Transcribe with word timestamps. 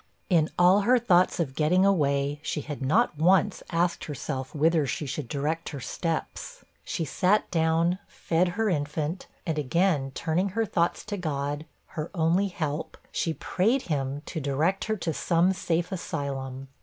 In 0.31 0.49
all 0.57 0.81
her 0.81 0.97
thoughts 0.97 1.39
of 1.39 1.53
getting 1.53 1.85
away, 1.85 2.39
she 2.41 2.61
had 2.61 2.81
not 2.81 3.19
once 3.19 3.61
asked 3.69 4.05
herself 4.05 4.55
whither 4.55 4.87
she 4.87 5.05
should 5.05 5.27
direct 5.27 5.69
her 5.69 5.79
steps. 5.79 6.65
She 6.83 7.05
sat 7.05 7.51
down, 7.51 7.99
fed 8.07 8.47
her 8.57 8.67
infant, 8.67 9.27
and 9.45 9.59
again 9.59 10.11
turning 10.15 10.49
her 10.57 10.65
thoughts 10.65 11.05
to 11.05 11.17
God, 11.17 11.65
her 11.89 12.09
only 12.15 12.47
help, 12.47 12.97
she 13.11 13.35
prayed 13.35 13.83
him 13.93 14.23
to 14.25 14.39
direct 14.41 14.85
her 14.85 14.97
to 14.97 15.13
some 15.13 15.53
safe 15.53 15.91
asylum. 15.91 16.67